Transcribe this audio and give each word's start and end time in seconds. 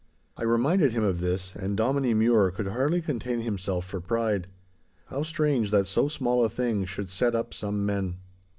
I 0.35 0.41
reminded 0.41 0.93
him 0.93 1.03
of 1.03 1.19
this, 1.21 1.53
and 1.55 1.77
Dominie 1.77 2.15
Mure 2.15 2.49
could 2.49 2.65
hardly 2.69 3.03
contain 3.03 3.41
himself 3.41 3.85
for 3.85 4.01
pride. 4.01 4.47
How 5.09 5.21
strange 5.21 5.69
that 5.69 5.85
so 5.85 6.07
small 6.07 6.43
a 6.43 6.49
thing 6.49 6.85
should 6.85 7.11
set 7.11 7.35
up 7.35 7.53
some 7.53 7.85
men! 7.85 8.15